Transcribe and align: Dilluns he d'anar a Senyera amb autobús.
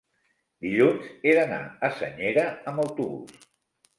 Dilluns 0.65 1.09
he 1.29 1.35
d'anar 1.39 1.59
a 1.87 1.91
Senyera 1.99 2.45
amb 2.73 2.85
autobús. 2.87 3.45